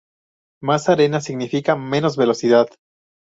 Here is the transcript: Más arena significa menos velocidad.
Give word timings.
Más 0.63 0.89
arena 0.89 1.21
significa 1.21 1.75
menos 1.75 2.17
velocidad. 2.17 2.67